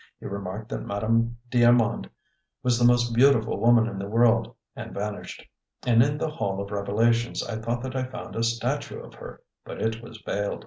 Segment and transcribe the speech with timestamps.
[0.19, 2.09] He remarked that Madame d'Armand
[2.63, 5.45] was the most beautiful woman in the world, and vanished.
[5.85, 9.43] And in the hall of revelations I thought that I found a statue of her
[9.63, 10.59] but it was veiled.